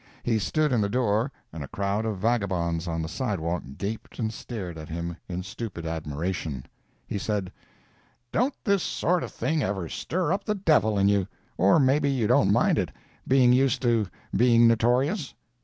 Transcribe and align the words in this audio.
He 0.23 0.39
stood 0.39 0.71
in 0.71 0.81
the 0.81 0.89
door, 0.89 1.31
and 1.53 1.63
a 1.63 1.67
crowd 1.67 2.07
of 2.07 2.17
vagabonds 2.17 2.87
on 2.87 3.03
the 3.03 3.07
sidewalk 3.07 3.61
gaped 3.77 4.17
and 4.17 4.33
stared 4.33 4.75
at 4.75 4.89
him 4.89 5.15
in 5.29 5.43
stupid 5.43 5.85
admiration. 5.85 6.65
He 7.05 7.19
said: 7.19 7.51
"Don't 8.31 8.55
this 8.63 8.81
sort 8.81 9.21
of 9.21 9.31
thing 9.31 9.61
ever 9.61 9.87
stir 9.89 10.33
up 10.33 10.43
the 10.43 10.55
devil 10.55 10.97
in 10.97 11.07
you—or 11.07 11.79
maybe 11.79 12.09
you 12.09 12.25
don't 12.25 12.51
mind 12.51 12.79
it, 12.79 12.89
being 13.27 13.53
used 13.53 13.83
to 13.83 14.07
being 14.35 14.67
notorious?" 14.67 15.35